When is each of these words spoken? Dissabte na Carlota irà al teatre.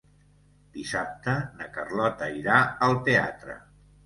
Dissabte 0.77 1.35
na 1.59 1.67
Carlota 1.75 2.31
irà 2.39 2.63
al 2.89 2.99
teatre. 3.11 3.61